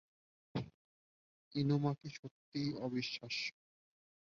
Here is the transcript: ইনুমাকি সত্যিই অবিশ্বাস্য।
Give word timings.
ইনুমাকি 1.55 2.09
সত্যিই 2.17 2.69
অবিশ্বাস্য। 2.81 3.45